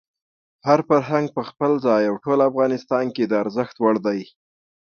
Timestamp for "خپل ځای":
1.49-2.03